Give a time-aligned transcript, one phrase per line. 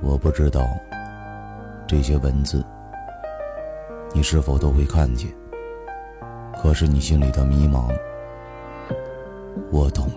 [0.00, 0.66] 我不知道
[1.86, 2.64] 这些文字
[4.14, 5.28] 你是否都会看见，
[6.62, 7.88] 可是你心里的迷茫，
[9.70, 10.08] 我懂。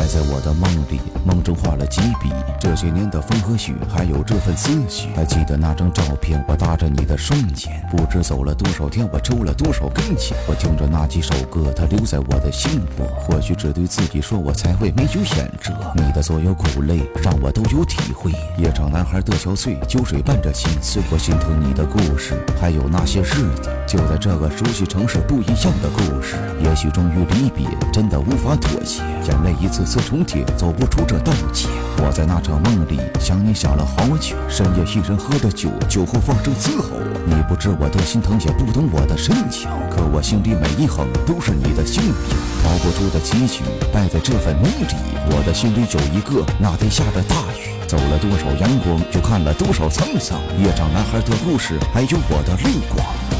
[0.00, 5.10] 还在我的梦里，梦中画了几笔这些年的风和雪，还有这份思绪。
[5.14, 10.16] 还记得那张照片，我搭着你的双肩，不知走了多少天，我抽了多少根烟。
[10.48, 13.06] 我听着那几首歌，它留在我的心窝。
[13.20, 15.74] 或许只对自己说，我才会没有选择。
[15.94, 18.32] 你的所有苦累，让我都有体会。
[18.56, 21.02] 夜场男孩的憔悴，酒水伴着心碎。
[21.12, 26.36] 我心疼你的故事，还有那些日子，就在这个熟悉城市，不一样的故事。
[26.62, 31.66] 也许终于离别，真的无法妥协，眼泪一次次重叠，走不出这道劫。
[31.98, 36.90] 我在那场梦里想你想了好久，深夜一人喝的酒，酒后放声嘶吼。
[37.26, 42.14] 你不知我的心疼，也不懂我的深情，可我心里每一横都是你的姓名。
[42.62, 44.94] 逃不出的棋局，败在这份美丽。
[45.34, 50.38] 我的心里有一个，那天下着大雨，走了多少阳光，又看了多少沧桑。
[50.62, 53.39] 夜场男孩的故事，还有我的泪光。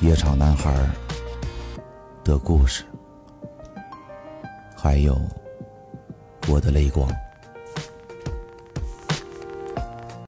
[0.00, 0.72] 夜场男孩
[2.22, 2.84] 的故事，
[4.76, 5.20] 还有
[6.46, 7.10] 我的泪光。